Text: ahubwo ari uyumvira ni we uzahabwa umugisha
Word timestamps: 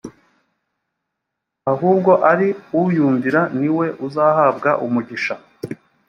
ahubwo 1.71 2.11
ari 2.31 2.47
uyumvira 2.81 3.41
ni 3.59 3.69
we 3.77 3.87
uzahabwa 4.07 4.69
umugisha 4.85 5.35